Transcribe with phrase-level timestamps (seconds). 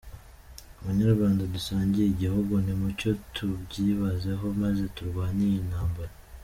[0.85, 6.13] Banyarwanda dusangiye igihugu, nimucyo tubyibazeho maze turwane iyo ntambara.